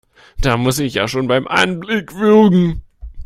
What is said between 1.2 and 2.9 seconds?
beim Anblick würgen!